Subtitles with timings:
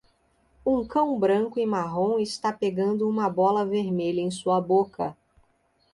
[0.65, 5.15] Um cão branco e marrom está pegando uma bola vermelha em sua boca